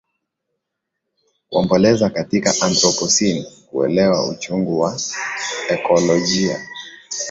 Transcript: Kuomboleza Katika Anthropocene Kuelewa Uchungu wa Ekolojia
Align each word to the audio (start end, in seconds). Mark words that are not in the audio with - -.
Kuomboleza 1.49 2.09
Katika 2.09 2.55
Anthropocene 2.61 3.45
Kuelewa 3.69 4.29
Uchungu 4.29 4.79
wa 4.79 4.99
Ekolojia 5.69 6.61